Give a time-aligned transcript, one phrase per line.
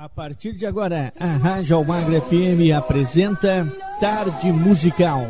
[0.00, 3.66] A partir de agora, a Rádio Almagre FM apresenta
[4.00, 5.26] Tarde Musical.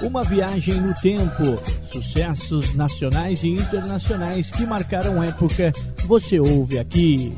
[0.00, 1.60] Uma viagem no tempo,
[1.90, 5.72] sucessos nacionais e internacionais que marcaram época,
[6.06, 7.34] você ouve aqui.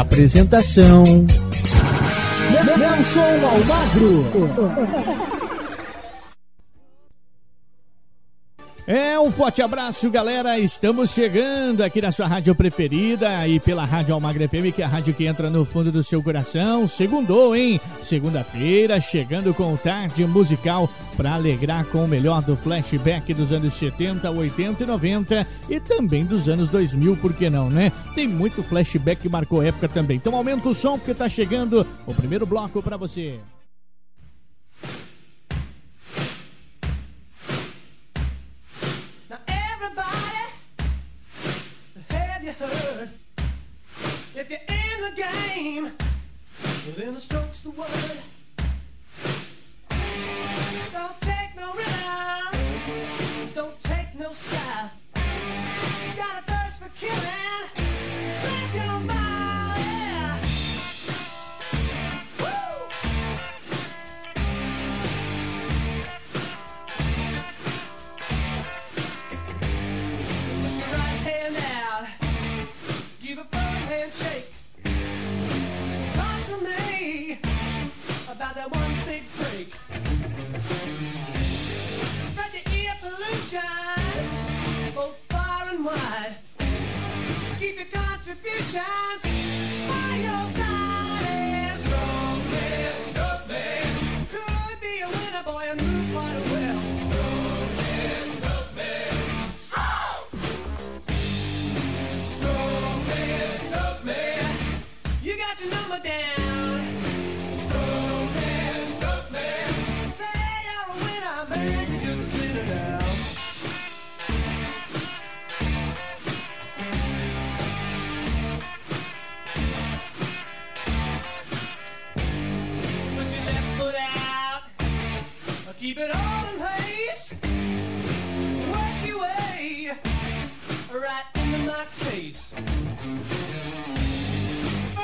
[0.00, 1.04] Apresentação:
[2.78, 5.29] Nelson Almagro.
[8.92, 10.58] É um forte abraço, galera.
[10.58, 14.88] Estamos chegando aqui na sua rádio preferida e pela Rádio Almagre FM, que é a
[14.88, 16.88] rádio que entra no fundo do seu coração.
[16.88, 17.80] Segundou, hein?
[18.02, 24.28] Segunda-feira, chegando com tarde musical para alegrar com o melhor do flashback dos anos 70,
[24.28, 27.92] 80 e 90 e também dos anos 2000, por que não, né?
[28.16, 30.16] Tem muito flashback que marcou época também.
[30.16, 33.38] Então aumenta o som porque tá chegando o primeiro bloco para você.
[45.16, 45.92] Game.
[46.96, 47.88] Then the stroke's the word.
[50.92, 51.29] Don't
[88.72, 89.99] Emotions.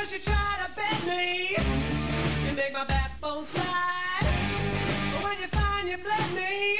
[0.06, 1.56] First you try to bend me,
[2.46, 4.22] you make my backbone slide.
[4.22, 6.78] But when you find you bled me,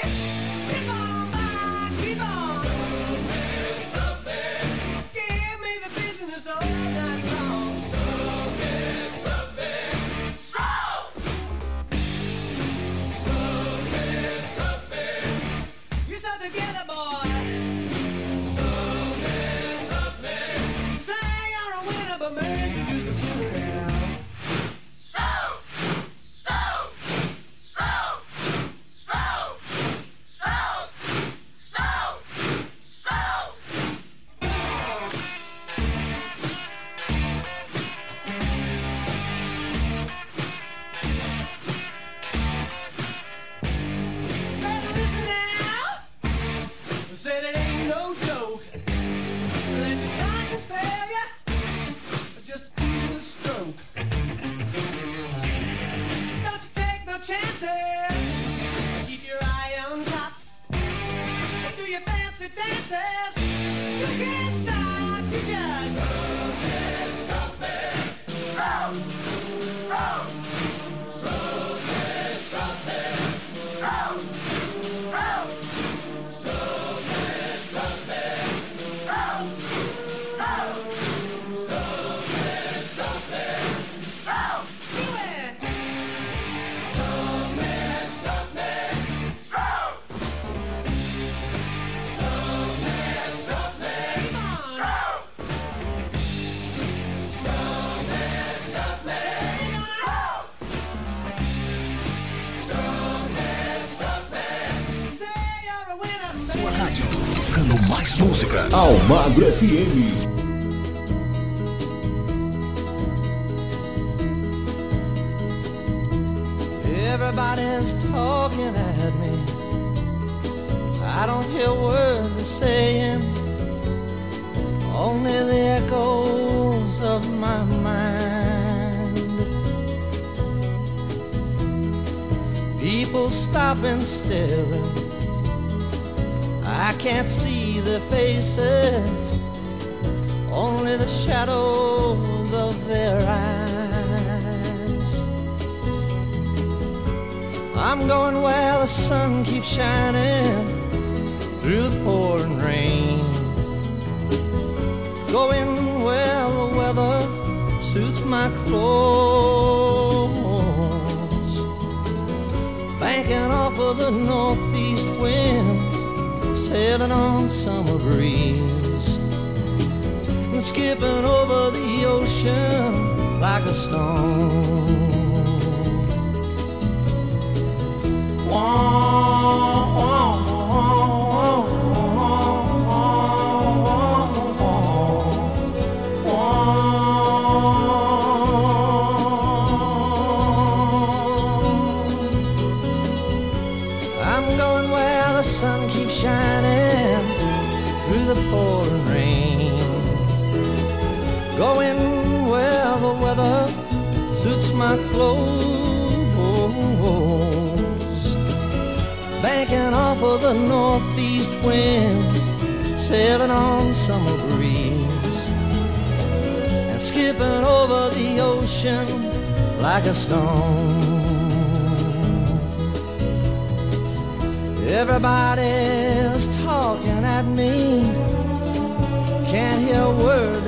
[109.63, 110.16] FM.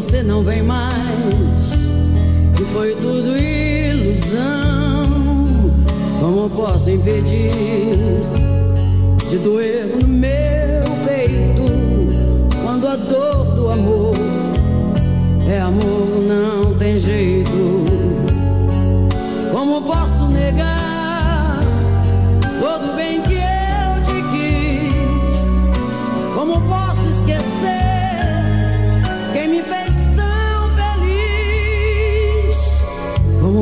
[0.00, 0.90] você não vem mais.
[2.58, 4.40] e foi tudo ilusão.
[6.18, 7.50] Como posso impedir
[9.28, 11.64] de doer no meu peito
[12.64, 14.14] quando a dor do amor
[15.46, 17.79] é amor, não tem jeito.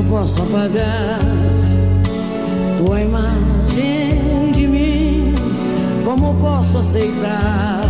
[0.09, 1.21] Como posso apagar
[2.79, 5.35] tua imagem de mim.
[6.03, 7.83] Como posso aceitar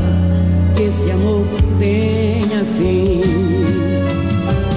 [0.74, 1.46] que esse amor
[1.78, 3.20] tenha fim?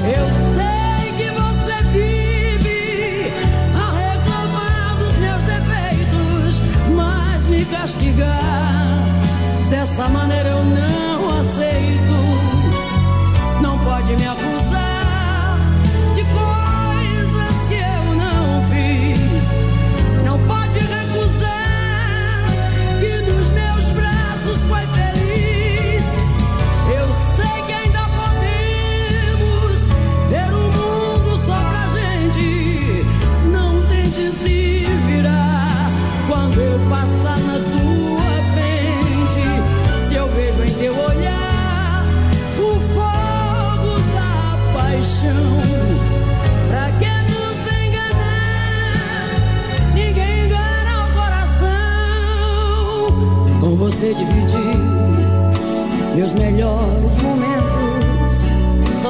[0.06, 3.34] Eu sei que você vive
[3.76, 6.62] a reclamar dos meus defeitos,
[6.96, 9.00] mas me castigar
[9.72, 11.01] dessa maneira eu não.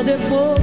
[0.04, 0.61] depois.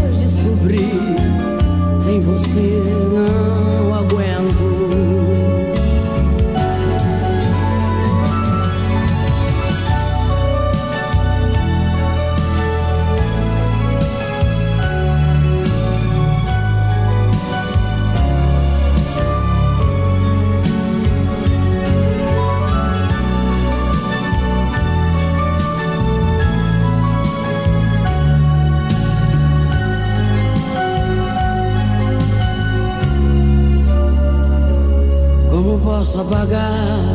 [36.19, 37.15] Posso apagar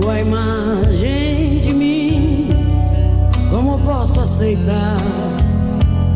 [0.00, 2.48] tua imagem de mim?
[3.50, 4.98] Como posso aceitar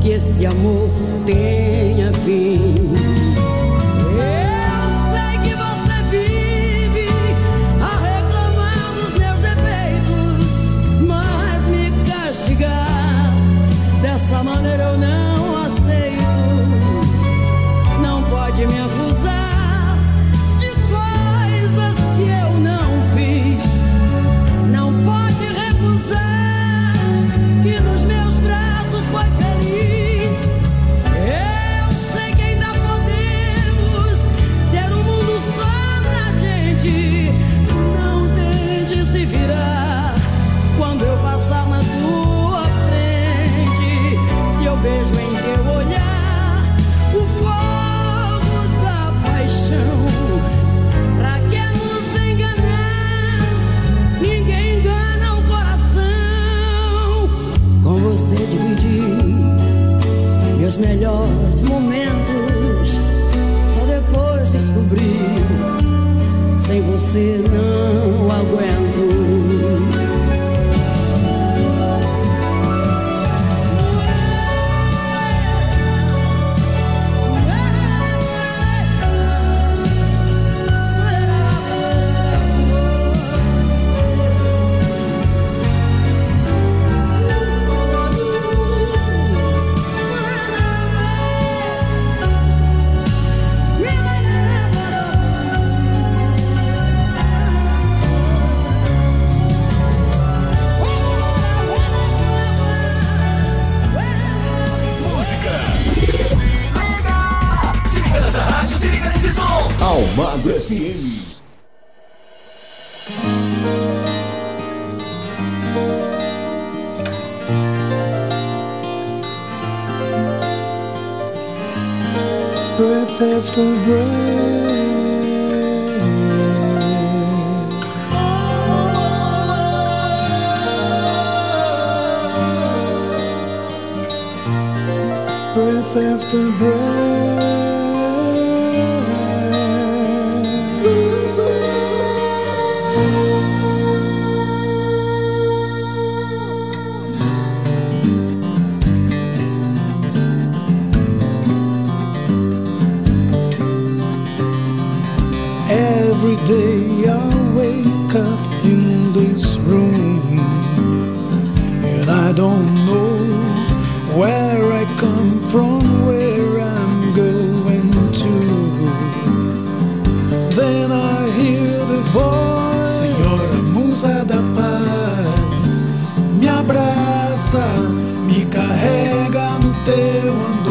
[0.00, 0.90] que esse amor
[1.24, 2.61] tenha fim?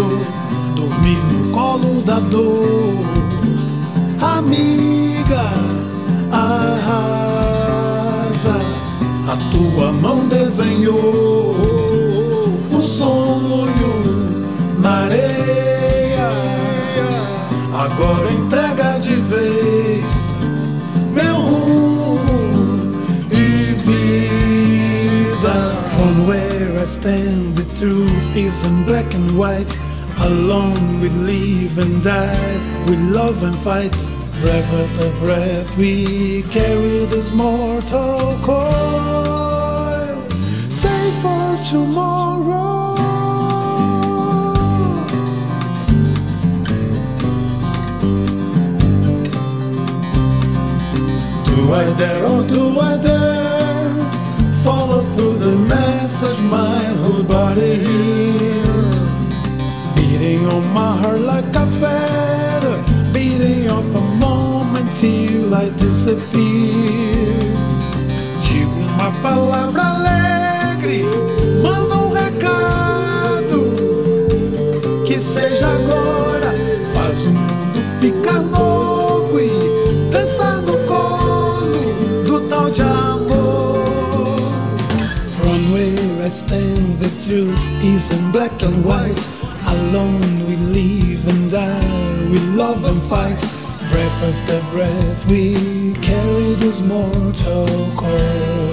[0.01, 0.20] Andor,
[0.75, 3.22] dormir no colo da dor
[4.38, 5.43] amiga,
[6.31, 7.41] arrasa.
[9.27, 11.55] A tua mão desenhou
[12.72, 14.36] o sonho
[14.79, 16.29] na areia.
[17.74, 20.29] Agora entrega de vez
[21.13, 22.93] meu rumo
[23.31, 25.55] e vida.
[25.96, 29.90] From where I stand, the truth is in black and white.
[30.23, 33.95] Alone we live and die, we love and fight.
[34.41, 40.29] Breath after breath, we carry this mortal coil.
[40.69, 42.95] Save for tomorrow.
[51.45, 53.41] Do I dare, oh do I dare
[54.63, 58.70] Follow through the message my whole body hears
[60.21, 62.77] Beating on my heart like a feather.
[63.11, 67.41] Beating off a moment till I disappear.
[68.39, 71.05] Digo uma palavra alegre
[71.63, 73.73] Manda um recado.
[75.07, 76.51] Que seja agora
[76.93, 79.49] Faz o mundo ficar novo E
[80.11, 84.37] dançar no colo do tal de amor.
[85.35, 89.40] From where I stand the truth is in black and white
[89.91, 93.38] Alone we live and die, we love and fight
[93.91, 97.67] Breath after breath we carry this mortal
[97.98, 98.71] coil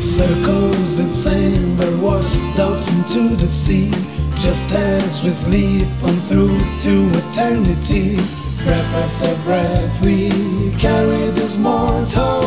[0.00, 3.90] Circles and sand are washed out into the sea.
[4.40, 8.16] Just as we sleep on through to eternity.
[8.64, 12.37] Breath after breath, we carry this mortal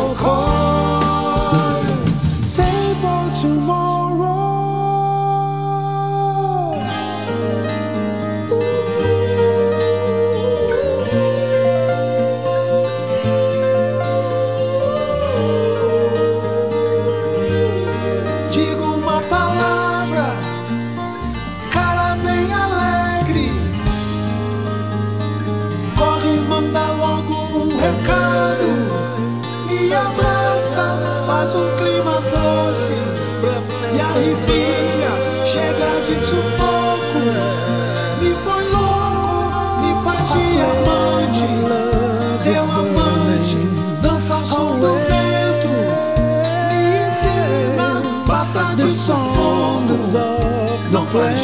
[51.12, 51.41] Não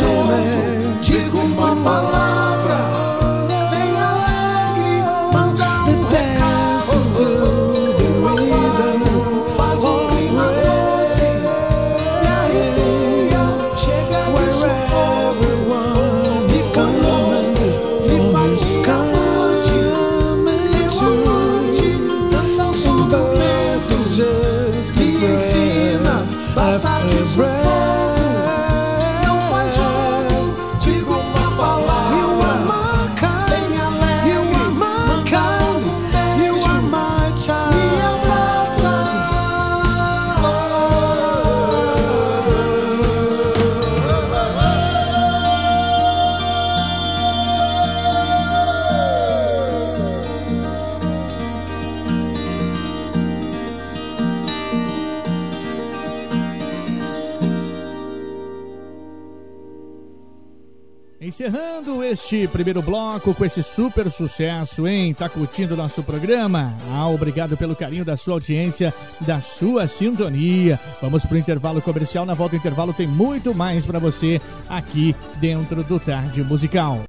[62.09, 65.13] este primeiro bloco com esse super sucesso, hein?
[65.13, 66.75] Tá curtindo o nosso programa?
[66.91, 70.81] Ah, obrigado pelo carinho da sua audiência, da sua sintonia.
[71.03, 72.25] Vamos pro intervalo comercial.
[72.25, 77.03] Na volta do intervalo tem muito mais para você aqui dentro do Tarde Musical.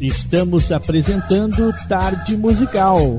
[0.00, 3.18] Estamos apresentando Tarde Musical.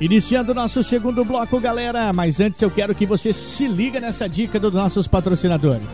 [0.00, 2.12] Iniciando nosso segundo bloco, galera.
[2.12, 5.86] Mas antes eu quero que você se liga nessa dica dos nossos patrocinadores.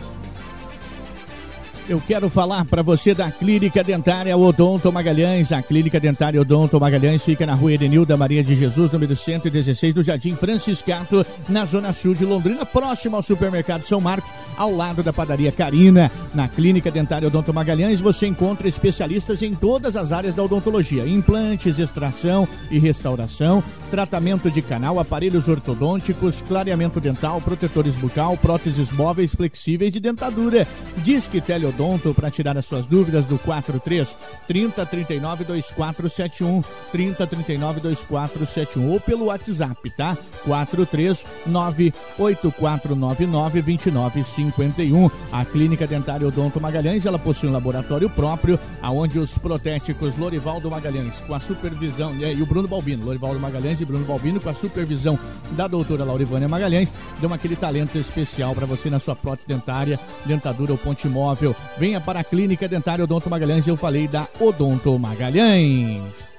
[1.89, 5.51] Eu quero falar para você da Clínica Dentária Odonto Magalhães.
[5.51, 10.01] A Clínica Dentária Odonto Magalhães fica na rua Edenilda Maria de Jesus, número 116 do
[10.01, 15.11] Jardim Franciscato, na zona sul de Londrina, próximo ao supermercado São Marcos, ao lado da
[15.11, 16.09] padaria Carina.
[16.33, 21.79] Na Clínica Dentária Odonto Magalhães você encontra especialistas em todas as áreas da odontologia: implantes,
[21.79, 29.93] extração e restauração, tratamento de canal, aparelhos ortodônticos, clareamento dental, protetores bucal, próteses móveis flexíveis
[29.93, 30.65] e dentadura.
[30.99, 31.41] Disque
[31.73, 34.15] Teleodonto para tirar as suas dúvidas do 43
[34.47, 40.17] 30 39 2471 30 39 2471 ou pelo WhatsApp, tá?
[40.43, 45.09] 43 98499 2951.
[45.31, 51.21] A Clínica Dentária Odonto Magalhães, ela possui um laboratório próprio, aonde os protéticos Lorivaldo Magalhães,
[51.21, 55.17] com a supervisão, e o Bruno Balbino, Lorivaldo Magalhães e Bruno Balbino, com a supervisão
[55.51, 60.71] da doutora Laurivânia Magalhães, dão aquele talento especial para você na sua prótese dentária, dentadura
[60.71, 61.55] ou ponte móvel.
[61.77, 66.33] Venha para a Clínica Dentária Odonto Magalhães, eu falei da Odonto Magalhães.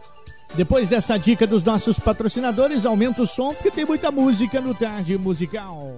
[0.55, 5.19] Depois dessa dica dos nossos patrocinadores, aumenta o som porque tem muita música no Tarde
[5.19, 5.97] Musical.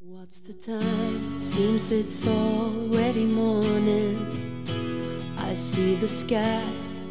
[0.00, 1.38] What's the time?
[1.38, 4.16] Seems it's already morning.
[5.38, 6.62] I see the sky,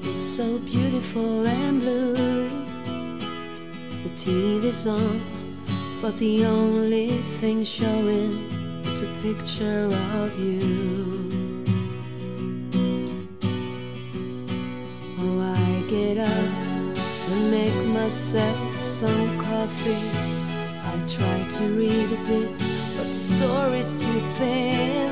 [0.04, 2.50] it's so beautiful and blue.
[4.04, 5.22] The TV's on,
[6.02, 7.08] but the only
[7.40, 9.90] thing showing It's a picture
[10.22, 10.64] of you.
[15.20, 16.98] Oh, I get up
[17.32, 20.04] and make myself some coffee.
[20.90, 22.50] I try to read a bit,
[22.96, 25.10] but the story's too thin.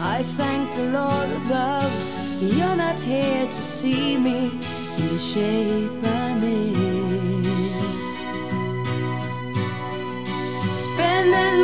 [0.00, 1.92] I thank the Lord above,
[2.42, 4.50] you're not here to see me
[4.98, 7.44] in the shape I'm in.
[10.74, 11.63] Spending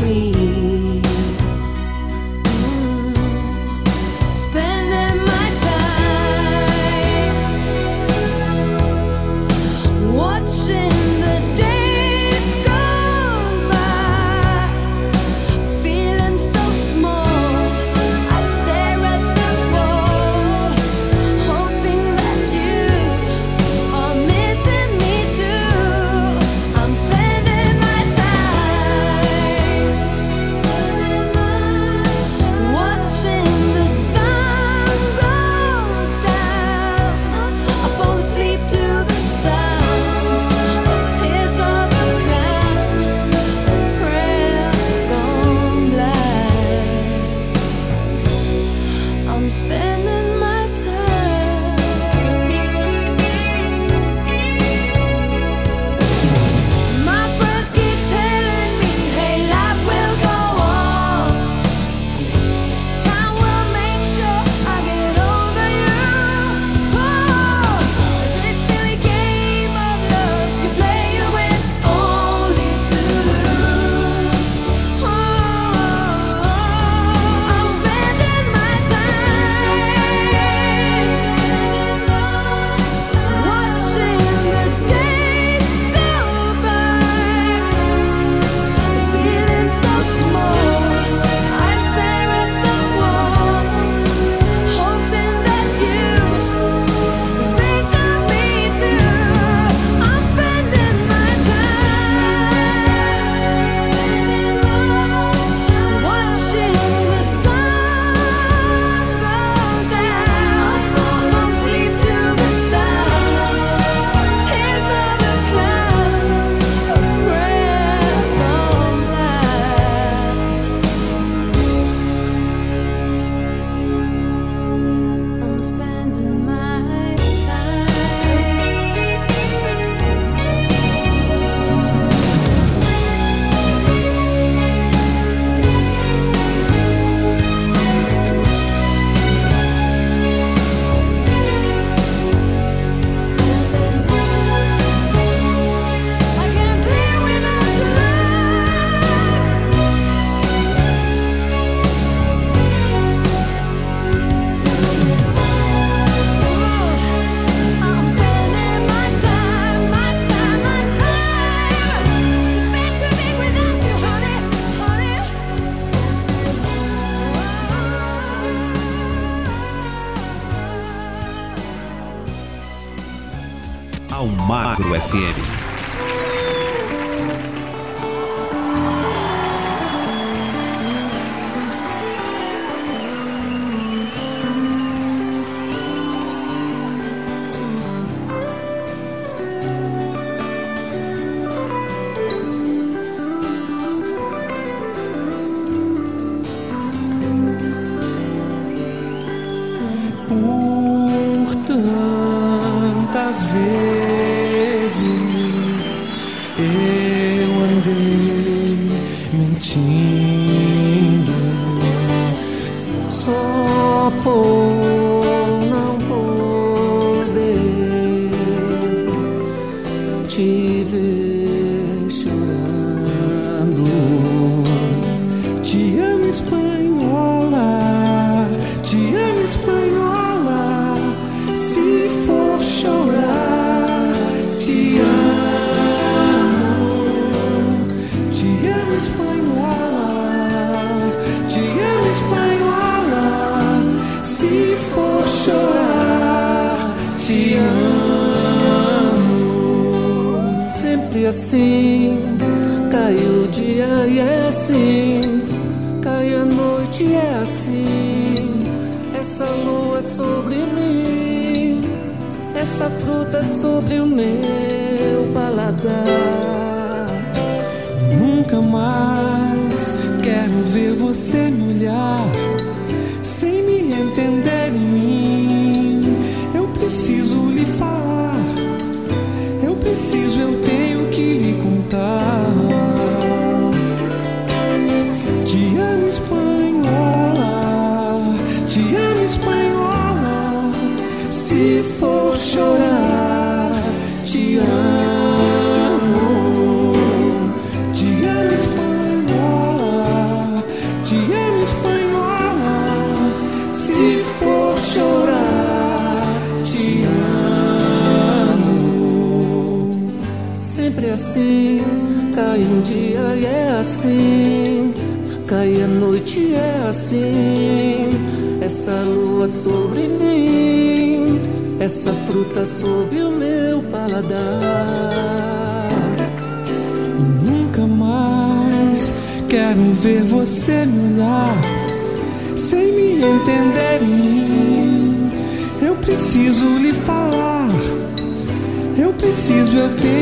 [0.00, 0.29] dream.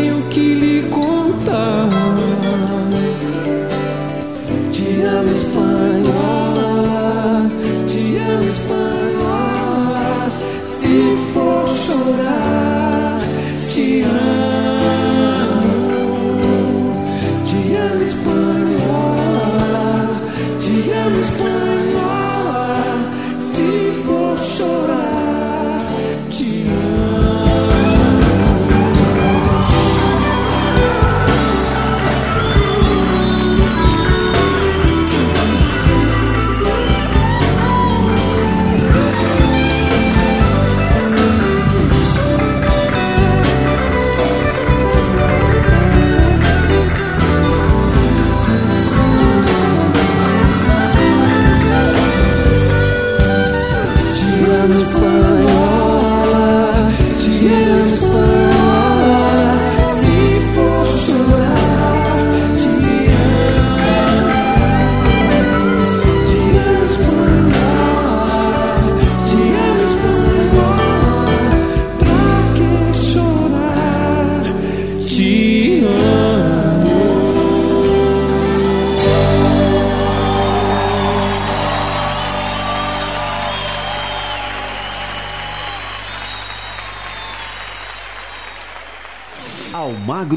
[0.09, 1.89] tenho que lhe contar.
[4.73, 7.03] Te amo, espanhola.
[7.87, 10.09] Te amo, espanhola.
[10.65, 12.18] Se for chorar.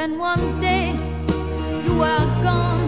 [0.00, 0.96] Then one day
[1.84, 2.79] you are gone,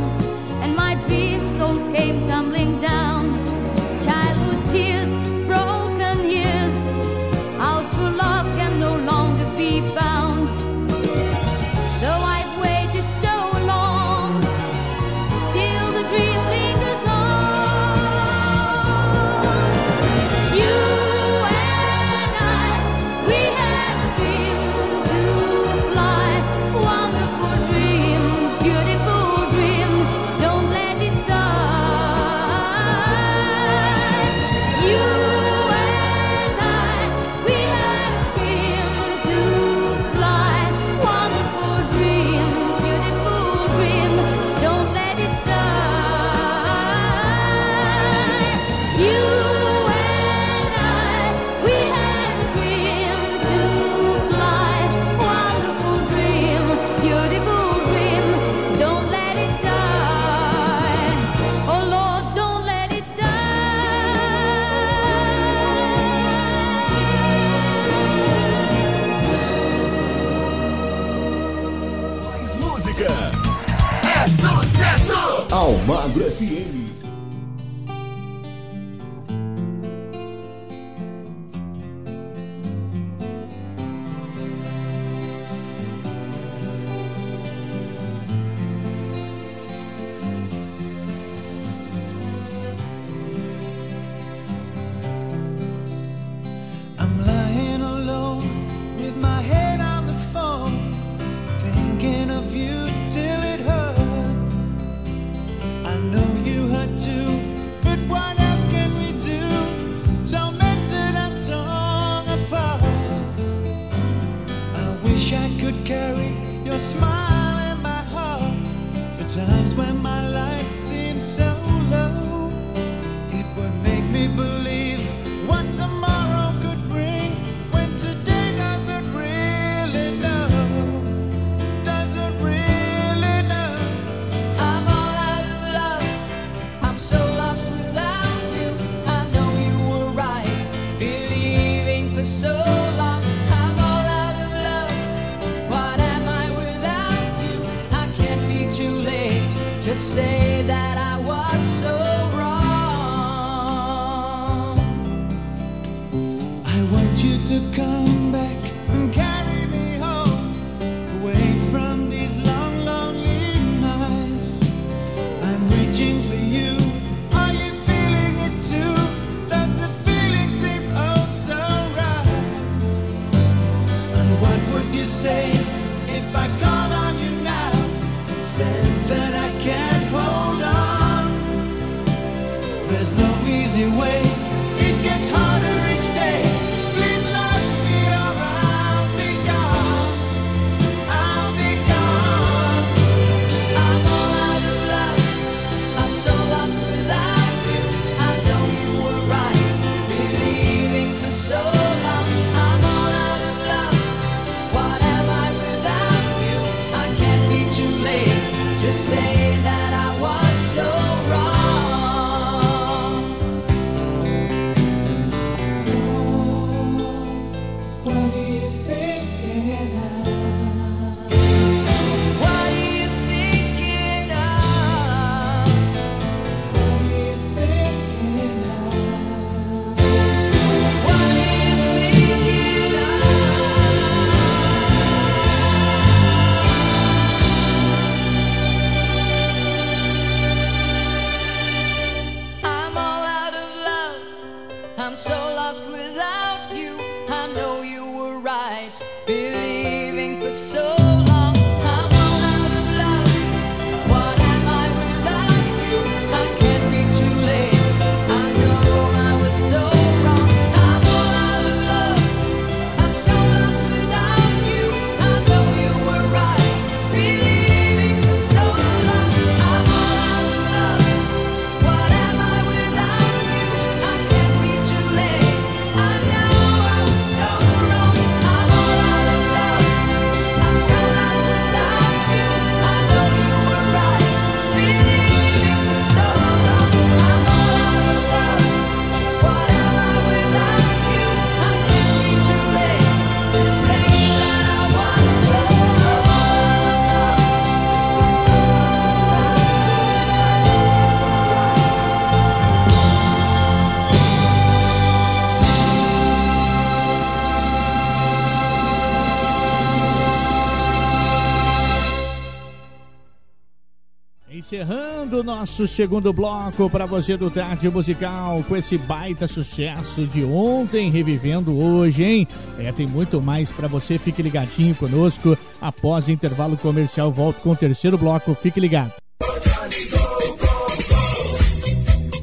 [315.62, 321.78] nosso segundo bloco para você do Tarde Musical com esse baita sucesso de ontem, revivendo
[321.80, 322.48] hoje, hein?
[322.80, 325.56] É, tem muito mais para você, fique ligadinho conosco.
[325.80, 329.12] Após o intervalo comercial, volto com o terceiro bloco, fique ligado.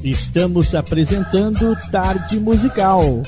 [0.01, 3.21] Estamos apresentando Tarde Musical.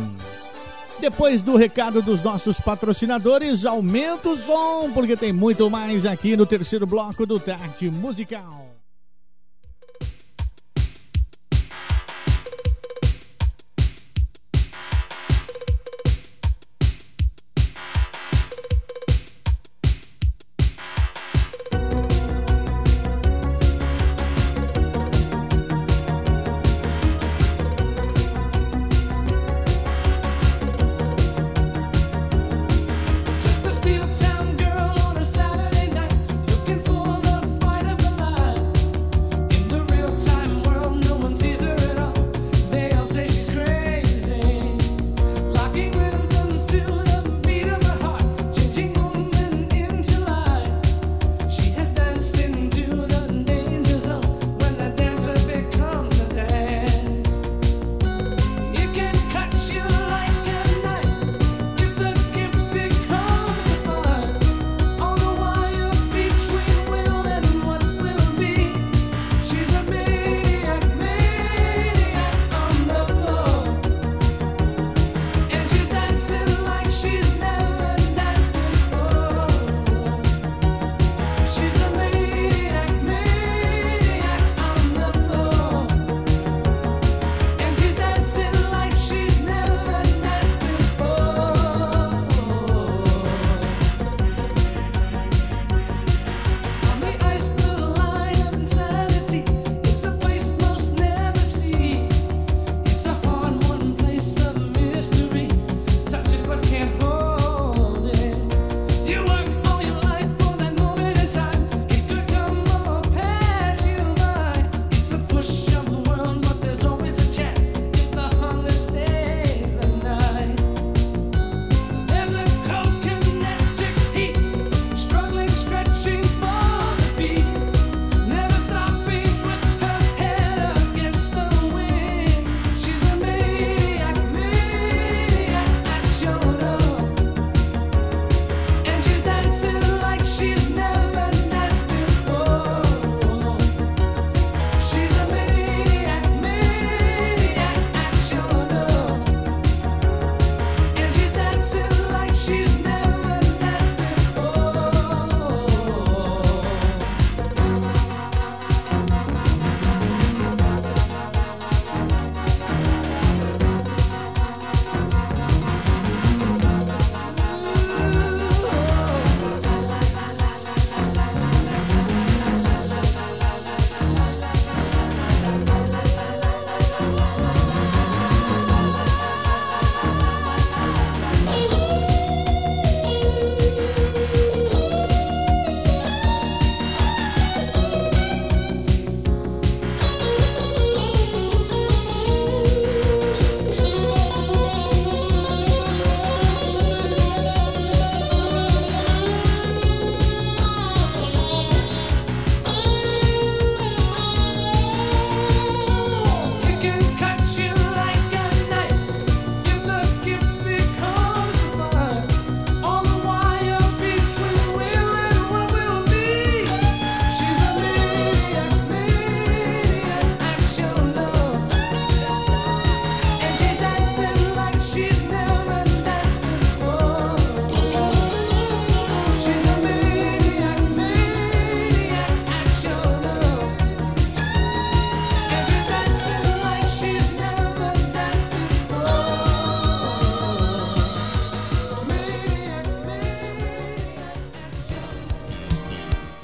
[1.00, 6.46] Depois do recado dos nossos patrocinadores, aumenta o som, porque tem muito mais aqui no
[6.46, 8.67] terceiro bloco do Tarde Musical.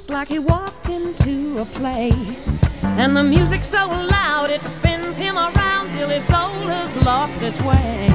[0.00, 2.12] moves like he walked into a play.
[2.82, 7.60] And the music so loud it spins him around till his soul has lost its
[7.62, 8.08] way.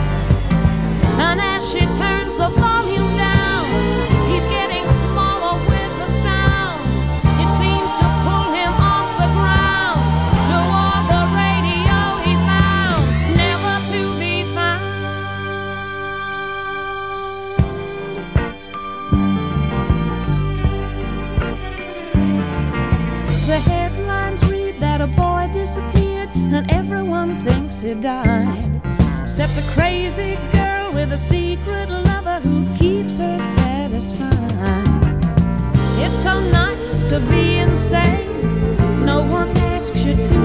[1.27, 4.14] And as she turns the volume down,
[27.86, 28.81] he died.
[29.21, 34.33] Except a crazy girl with a secret lover who keeps her satisfied.
[35.99, 39.05] It's so nice to be insane.
[39.05, 40.45] No one asks you to.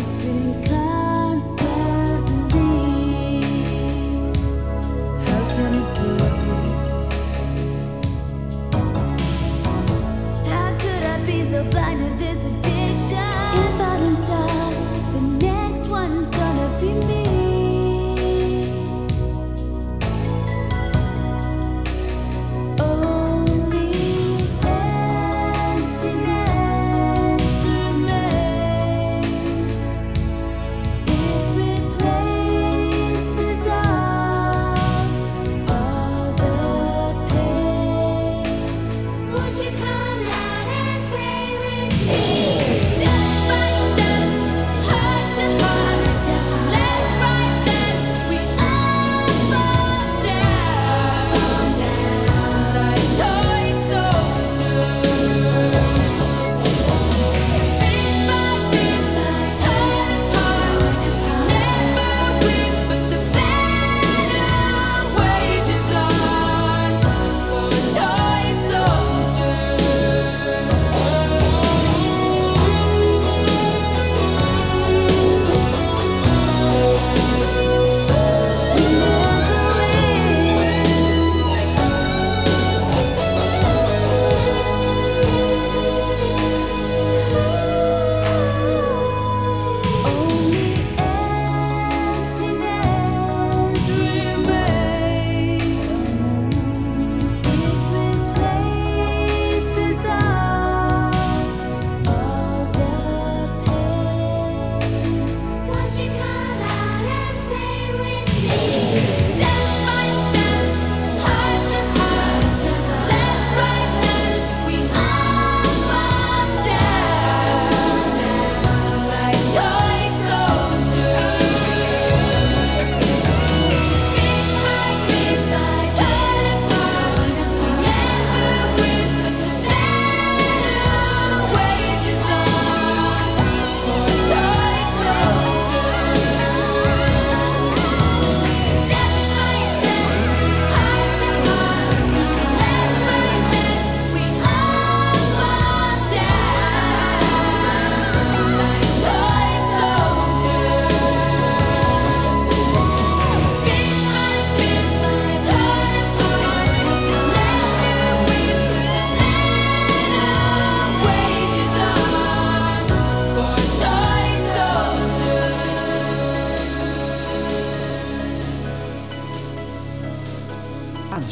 [0.00, 0.91] spinning clouds.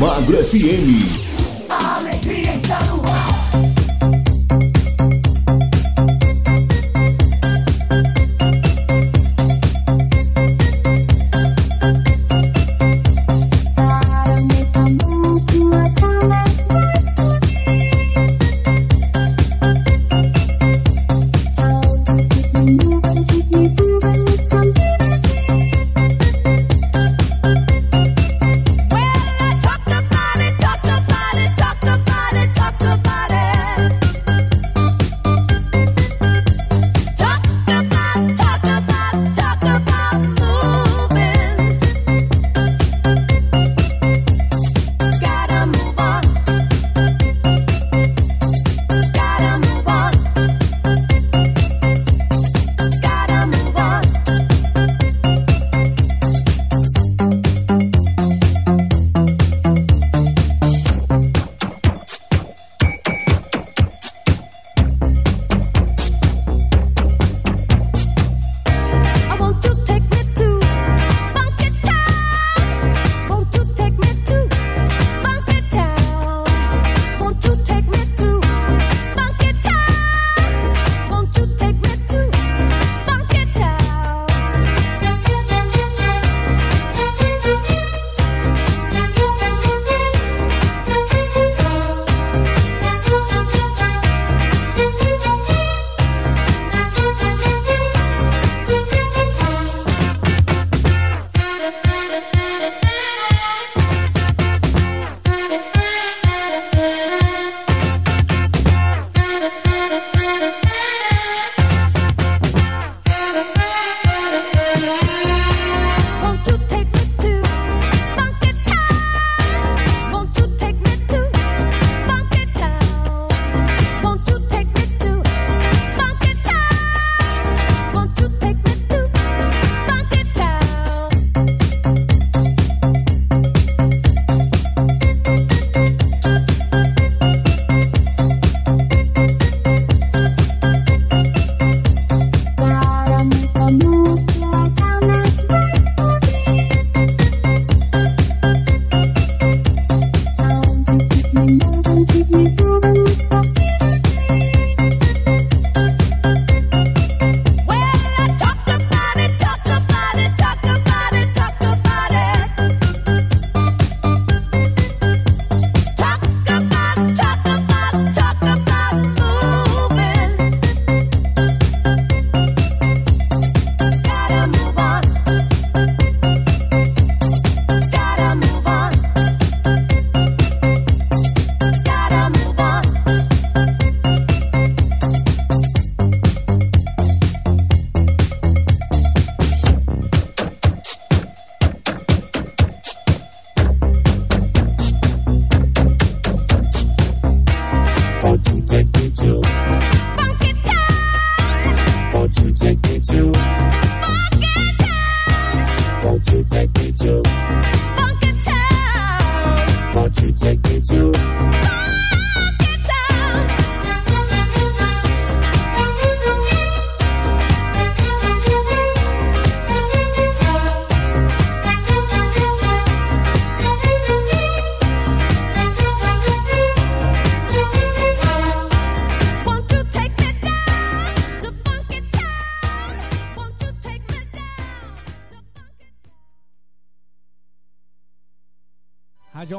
[0.00, 1.19] Magro FM.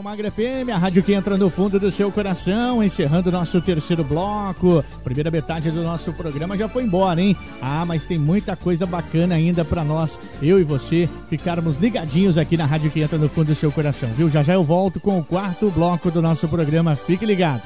[0.01, 3.61] Rádio Almagra FM, a rádio que entra no fundo do seu coração, encerrando o nosso
[3.61, 4.83] terceiro bloco.
[5.03, 7.37] Primeira metade do nosso programa já foi embora, hein?
[7.61, 12.57] Ah, mas tem muita coisa bacana ainda pra nós, eu e você, ficarmos ligadinhos aqui
[12.57, 14.29] na rádio que entra no fundo do seu coração, viu?
[14.29, 16.95] Já já eu volto com o quarto bloco do nosso programa.
[16.95, 17.63] Fique ligado.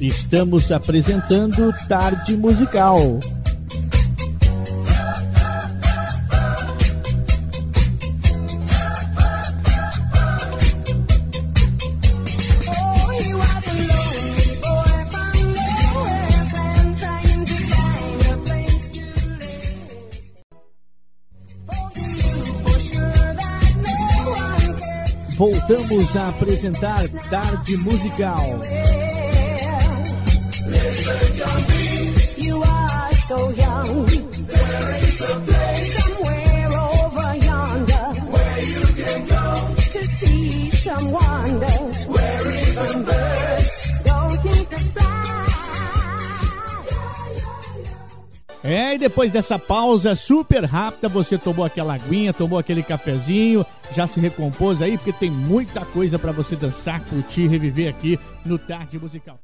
[0.00, 3.20] Estamos apresentando Tarde Musical.
[25.40, 28.60] Voltamos a apresentar Tarde Musical.
[42.82, 43.19] Listen
[48.62, 54.06] É, e depois dessa pausa super rápida, você tomou aquela aguinha, tomou aquele cafezinho, já
[54.06, 58.98] se recompôs aí, porque tem muita coisa pra você dançar, curtir, reviver aqui no Tarde
[58.98, 59.38] Musical.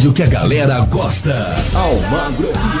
[0.00, 1.54] Rádio que a galera gosta.
[1.74, 2.79] Almagro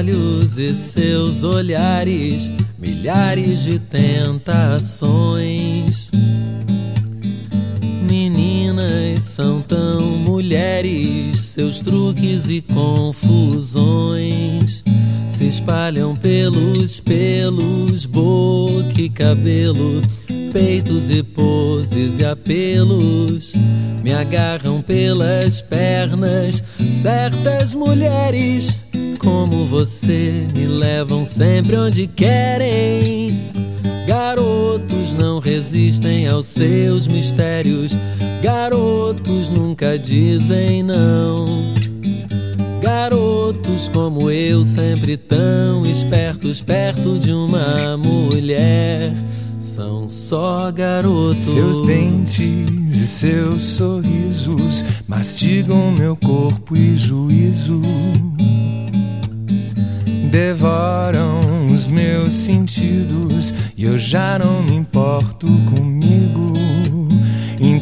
[0.00, 4.90] olhos e seus olhares, milhares de tentações.
[8.08, 13.30] Meninas são tão mulheres, seus truques e confusões
[15.28, 20.00] se espalham pelos pelos, boca e cabelo,
[20.50, 23.52] peitos e poses e apelos.
[24.02, 28.80] Me agarram pelas pernas, certas mulheres
[29.40, 33.50] como você me levam sempre onde querem.
[34.06, 37.96] Garotos não resistem aos seus mistérios,
[38.42, 41.46] garotos nunca dizem não.
[42.82, 49.10] Garotos como eu, sempre tão espertos, perto de uma mulher,
[49.58, 51.44] são só garotos.
[51.44, 52.44] Seus dentes
[52.92, 57.80] e seus sorrisos mastigam meu corpo e juízo.
[60.30, 66.29] Devoram os meus sentidos e eu já não me importo comigo.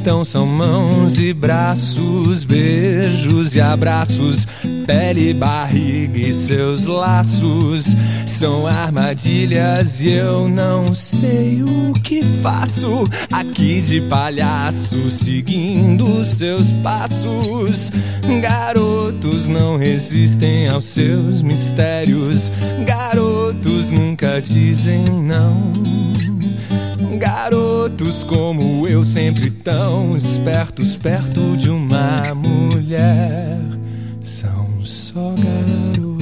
[0.09, 4.47] Então são mãos e braços, beijos e abraços,
[4.87, 7.95] pele, barriga e seus laços.
[8.27, 17.93] São armadilhas e eu não sei o que faço aqui de palhaço, seguindo seus passos.
[18.41, 22.51] Garotos não resistem aos seus mistérios,
[22.87, 25.71] garotos nunca dizem não.
[27.17, 33.59] Garotos como eu, sempre tão espertos, perto de uma mulher,
[34.23, 36.19] são só garotos.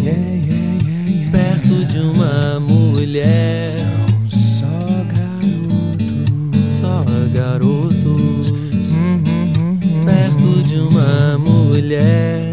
[0.00, 1.30] Yeah, yeah, yeah, yeah.
[1.32, 6.78] Perto de uma mulher, São só garotos.
[6.80, 8.50] só garotos.
[8.50, 12.52] Uhum, Perto de uma mulher,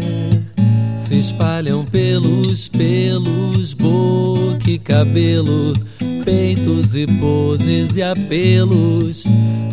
[0.96, 5.72] se espalham pelos pelos, boca e cabelo,
[6.24, 9.24] peitos e poses e apelos.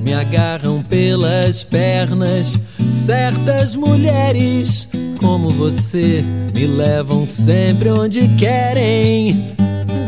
[0.04, 4.88] Me agarram pelas pernas, certas mulheres
[5.20, 9.56] como você me levam sempre onde querem.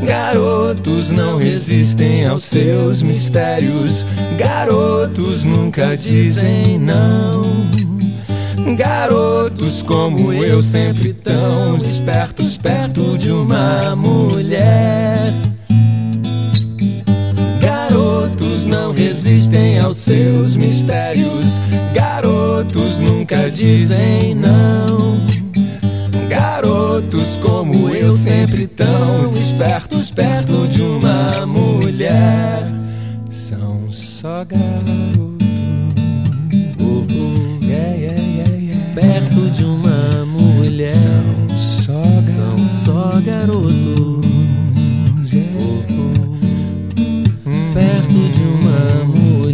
[0.06, 4.06] Garotos não resistem aos seus mistérios.
[4.38, 7.44] Garotos nunca dizem não.
[8.76, 15.34] Garotos como eu, sempre tão espertos, perto de uma mulher.
[18.70, 21.60] Não resistem aos seus mistérios.
[21.94, 25.20] Garotos nunca dizem não.
[26.30, 32.64] Garotos como eu, sempre tão espertos, perto de uma mulher.
[33.30, 35.40] São só garotos.
[37.62, 38.94] Yeah, yeah, yeah, yeah.
[38.94, 44.19] Perto de uma mulher, São só são só garotos.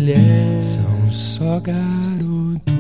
[0.06, 0.62] Mulher.
[0.62, 2.76] São só garotos.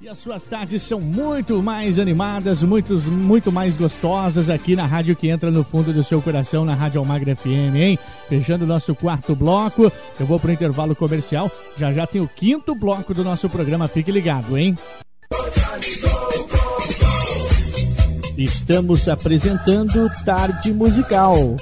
[0.00, 5.16] E as suas tardes são muito mais animadas, muito, muito mais gostosas aqui na rádio
[5.16, 7.98] que entra no fundo do seu coração, na Rádio Almagra FM, hein?
[8.28, 9.90] Fechando o nosso quarto bloco,
[10.20, 11.50] eu vou pro intervalo comercial.
[11.76, 14.76] Já já tem o quinto bloco do nosso programa, fique ligado, hein?
[18.36, 21.56] Estamos apresentando Tarde Musical.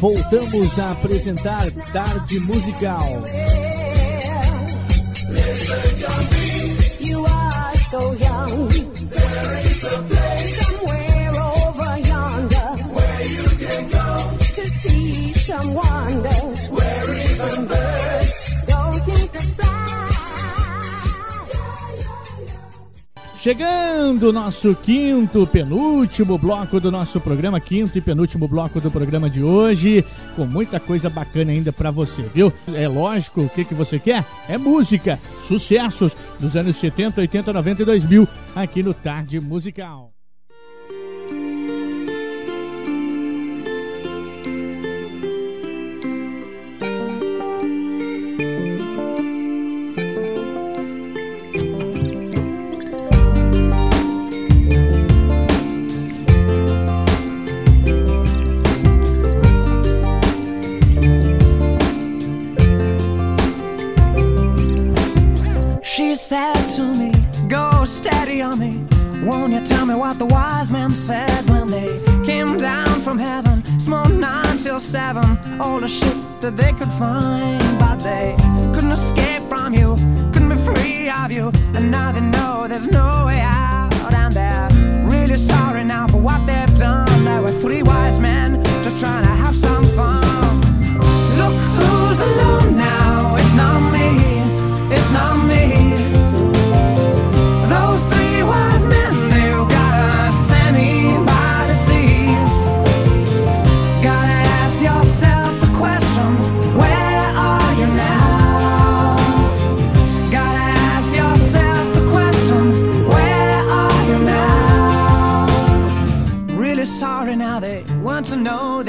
[0.00, 3.22] Voltamos a apresentar Tarde Musical.
[7.00, 7.26] You
[23.40, 29.42] Chegando nosso quinto, penúltimo bloco do nosso programa, quinto e penúltimo bloco do programa de
[29.42, 30.04] hoje,
[30.36, 32.52] com muita coisa bacana ainda pra você, viu?
[32.74, 34.26] É lógico, o que, que você quer?
[34.46, 40.12] É música, sucessos dos anos 70, 80, 90 e 2000, aqui no Tarde Musical.
[69.60, 73.62] You tell me what the wise men said when they came down from heaven?
[73.78, 77.60] Smoked nine till seven, all the shit that they could find.
[77.78, 78.36] But they
[78.74, 79.96] couldn't escape from you,
[80.32, 81.52] couldn't be free of you.
[81.74, 84.12] And now they know there's no way out.
[84.12, 84.70] And they're
[85.04, 87.24] really sorry now for what they've done.
[87.24, 89.79] There were three wise men just trying to have some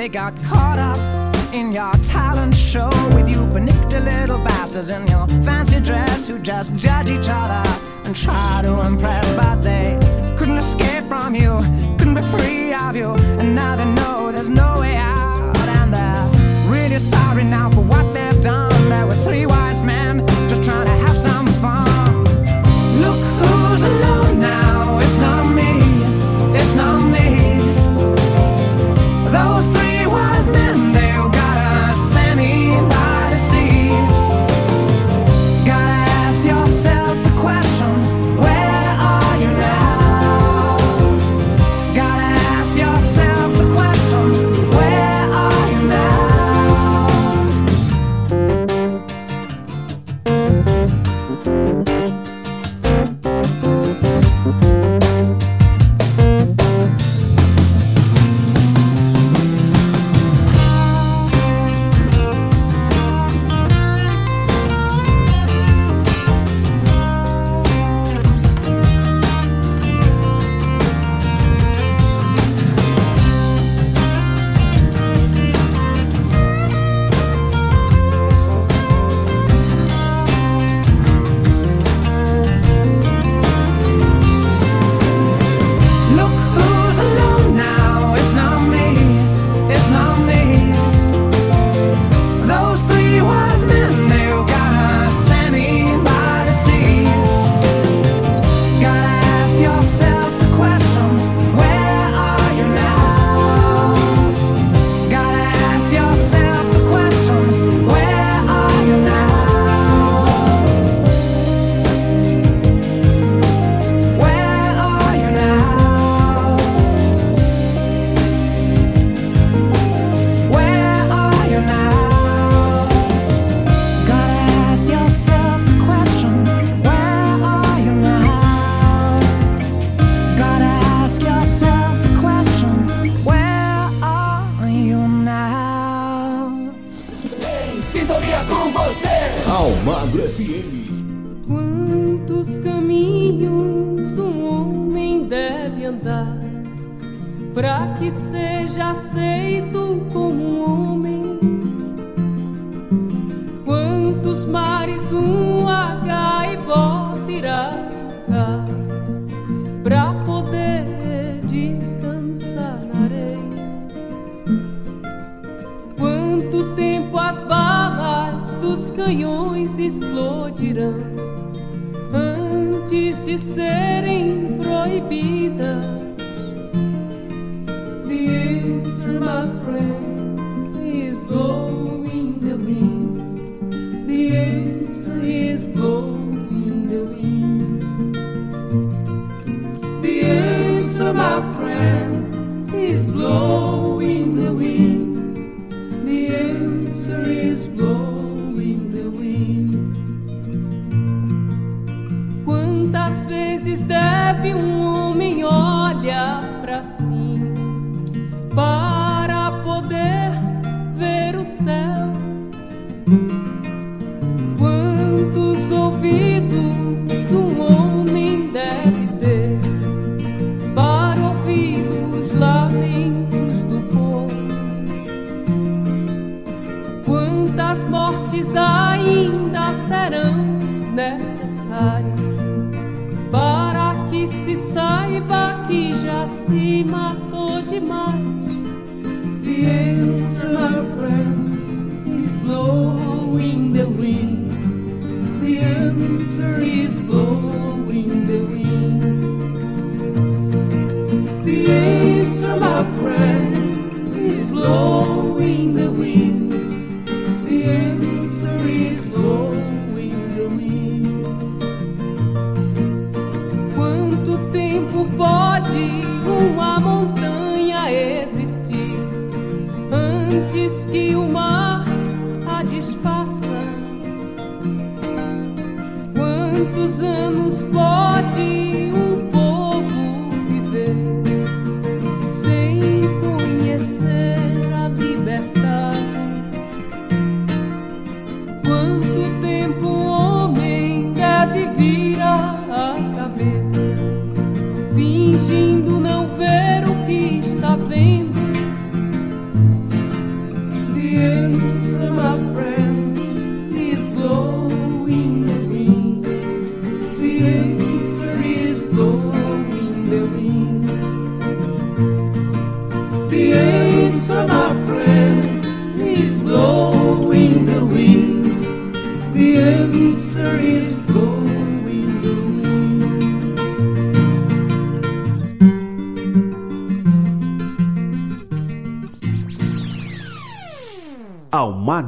[0.02, 5.28] they got caught up in your talent show with you panicked little bastards in your
[5.46, 7.64] fancy dress who just judge each other
[8.06, 10.00] and try to impress, but they
[10.40, 11.56] couldn't escape from you,
[12.00, 15.31] couldn't be free of you, and now they know there's no way out,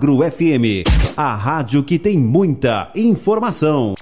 [0.04, 0.84] Almagro FM,
[1.16, 3.94] a rádio que tem muita informação.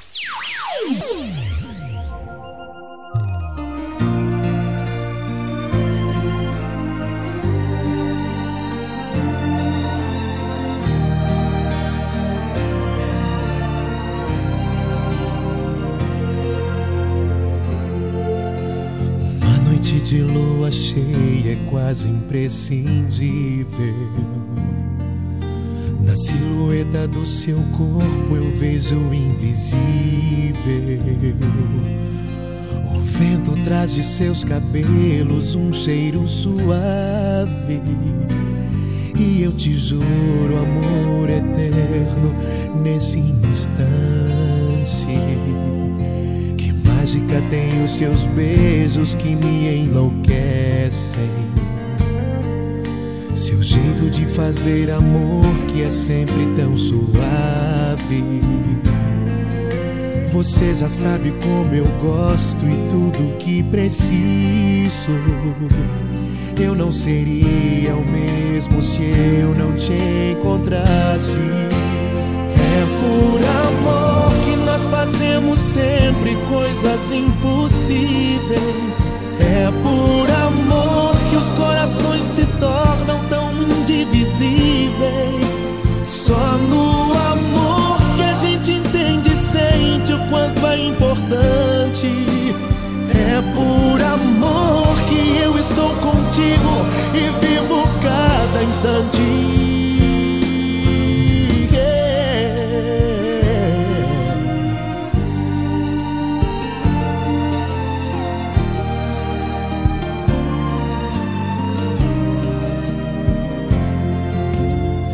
[19.40, 24.41] Uma noite de lua cheia é quase imprescindível.
[27.22, 29.78] Do seu corpo eu vejo o invisível.
[32.96, 37.80] O vento traz de seus cabelos um cheiro suave.
[39.16, 42.34] E eu te juro amor eterno
[42.82, 43.86] nesse instante.
[46.58, 51.30] Que mágica tem os seus beijos que me enlouquecem.
[53.34, 58.42] Seu jeito de fazer amor que é sempre tão suave.
[60.32, 65.12] Você já sabe como eu gosto e tudo que preciso.
[66.60, 69.02] Eu não seria o mesmo se
[69.42, 69.94] eu não te
[70.38, 71.38] encontrasse.
[71.38, 79.02] É por amor que nós fazemos sempre coisas impossíveis.
[79.40, 82.91] É por amor que os corações se tornam
[95.72, 99.22] estou contigo e vivo cada instante.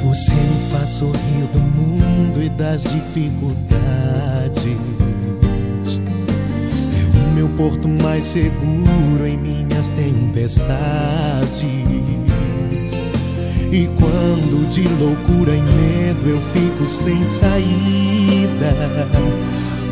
[0.03, 3.77] Você me faz sorrir do mundo e das dificuldades.
[7.15, 9.37] É o meu porto mais seguro em
[9.77, 11.61] minhas tempestades.
[13.71, 18.73] E quando de loucura e medo eu fico sem saída,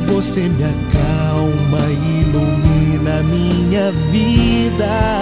[0.07, 5.22] você me acalma e ilumina minha vida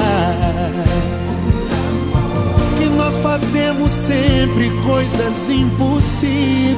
[2.78, 6.78] que nós fazemos sempre coisas impossíveis.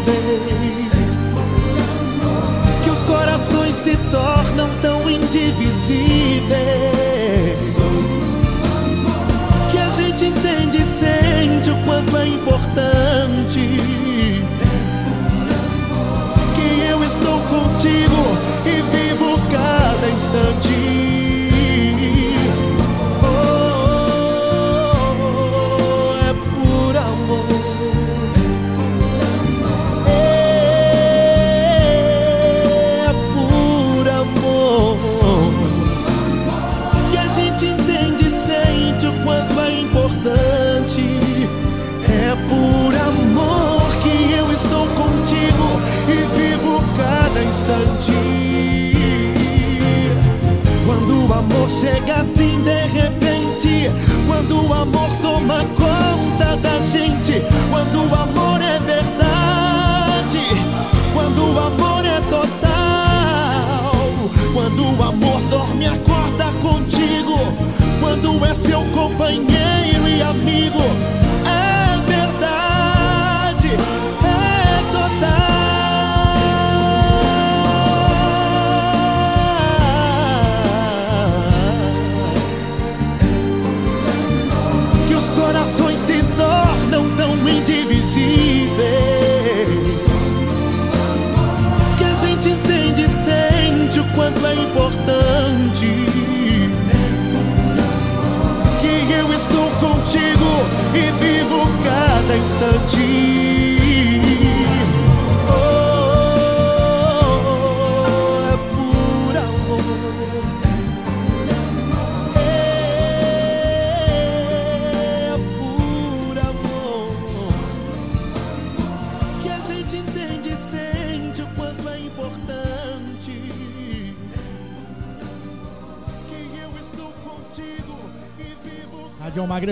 [2.83, 7.04] Que os corações se tornam tão indivisíveis.
[9.71, 13.59] Que a gente entende e sente o quanto é importante.
[16.55, 18.14] Que eu estou contigo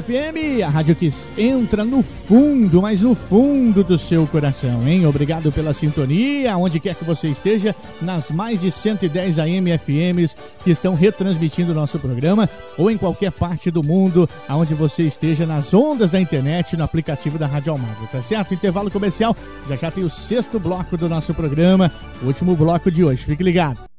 [0.01, 5.05] FM, a rádio que entra no fundo, mas no fundo do seu coração, hein?
[5.05, 10.71] Obrigado pela sintonia, onde quer que você esteja, nas mais de 110 AM FMs que
[10.71, 15.73] estão retransmitindo o nosso programa, ou em qualquer parte do mundo, aonde você esteja, nas
[15.73, 18.53] ondas da internet, no aplicativo da Rádio Almagra, tá certo?
[18.53, 19.35] Intervalo comercial,
[19.69, 21.91] já já tem o sexto bloco do nosso programa,
[22.23, 23.92] último bloco de hoje, fique ligado.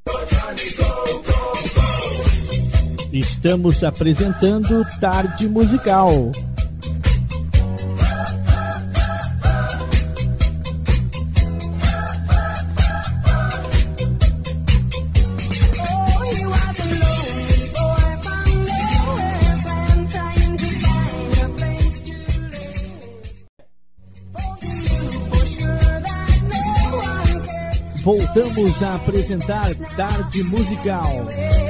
[3.14, 6.32] Estamos apresentando Tarde Musical.
[28.02, 31.63] Voltamos a apresentar Tarde Musical.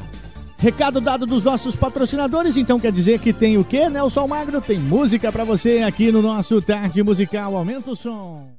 [0.58, 4.60] Recado dado dos nossos patrocinadores, então quer dizer que tem o quê, Nelson Magro?
[4.60, 7.56] Tem música para você aqui no nosso Tarde Musical.
[7.56, 8.59] Aumenta o som.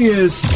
[0.00, 0.49] is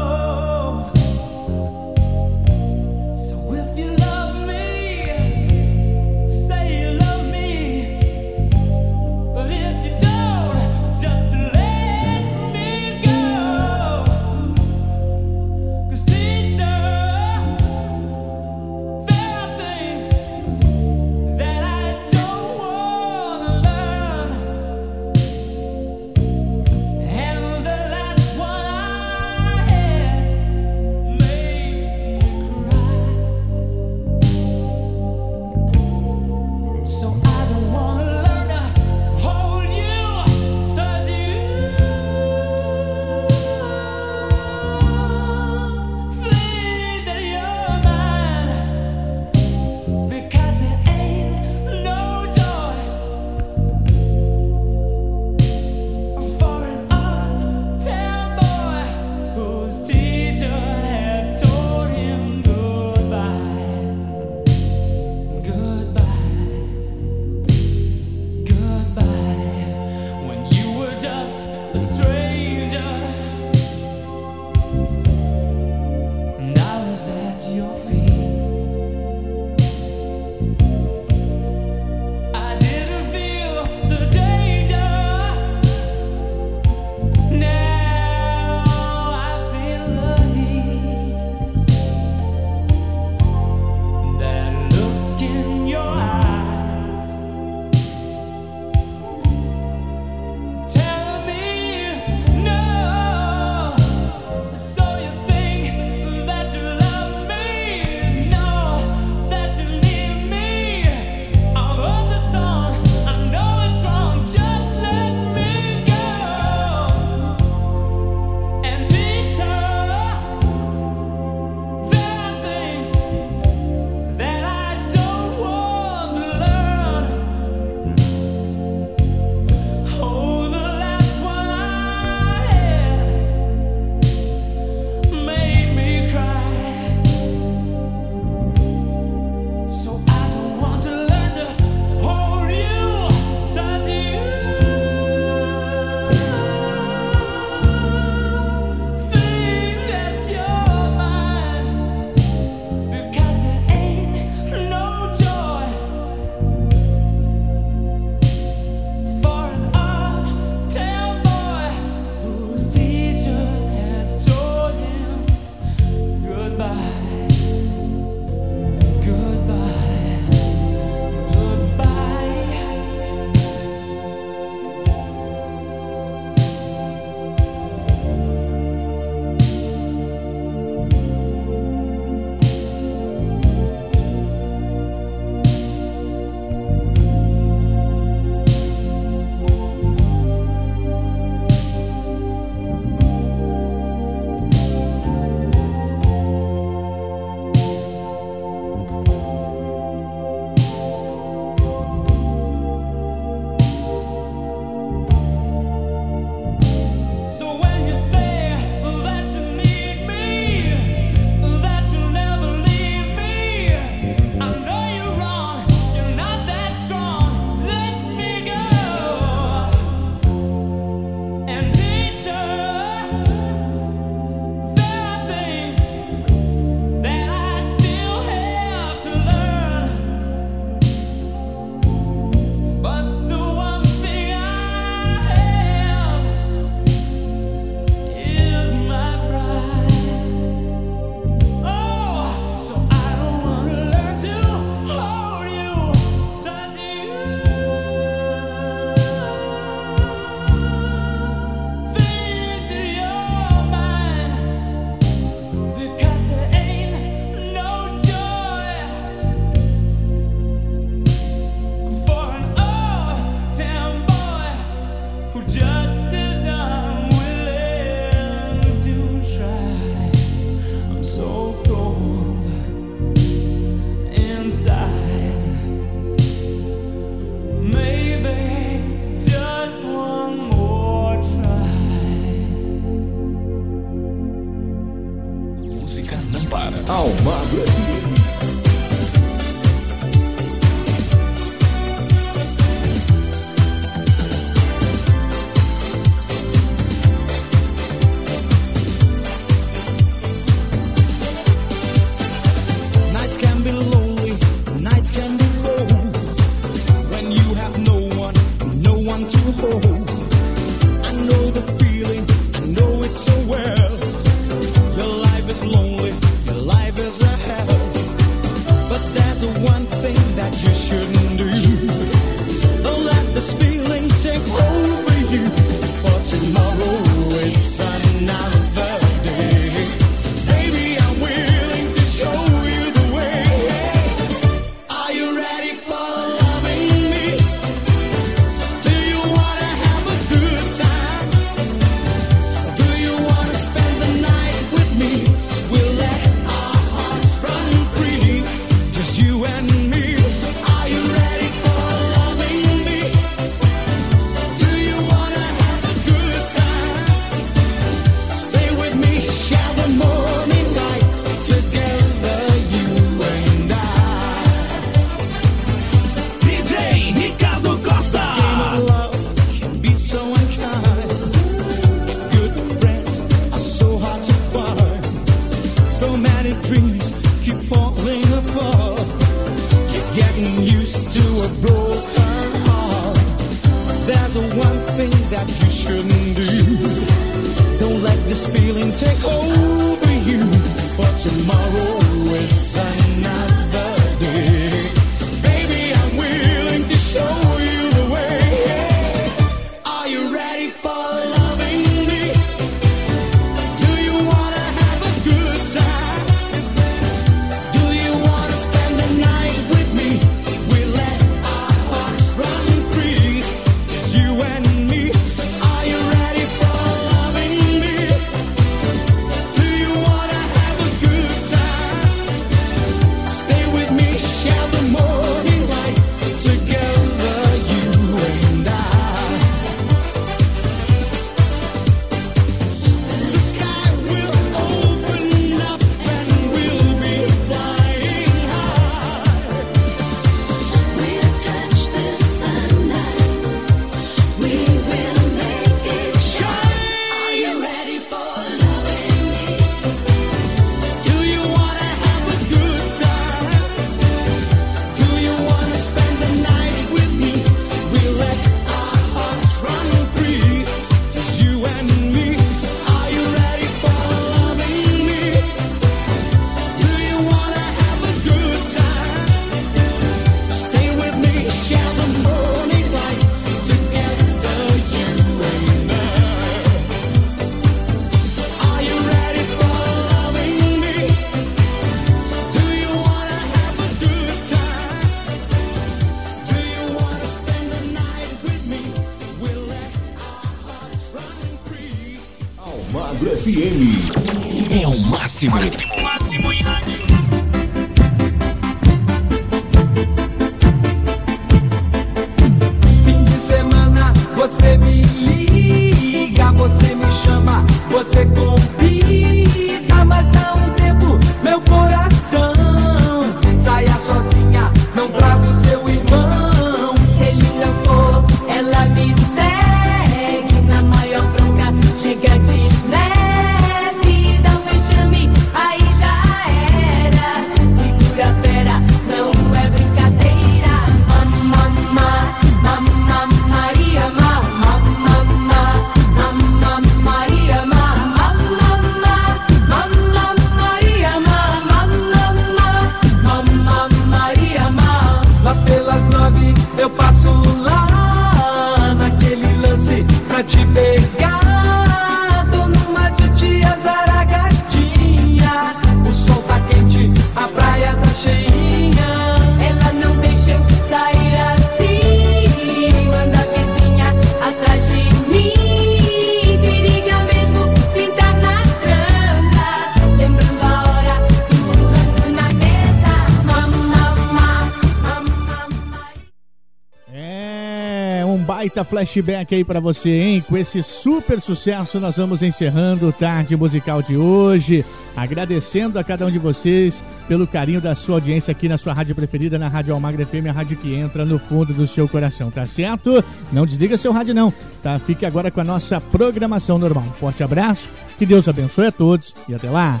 [579.00, 580.44] flashback aí para você, hein?
[580.46, 584.84] Com esse super sucesso, nós vamos encerrando o Tarde Musical de hoje.
[585.16, 589.14] Agradecendo a cada um de vocês pelo carinho da sua audiência aqui na sua rádio
[589.14, 592.64] preferida, na Rádio Almagre FM, a rádio que entra no fundo do seu coração, tá
[592.64, 593.24] certo?
[593.52, 594.52] Não desliga seu rádio não,
[594.82, 594.98] tá?
[594.98, 597.04] Fique agora com a nossa programação normal.
[597.04, 600.00] Um forte abraço, que Deus abençoe a todos e até lá!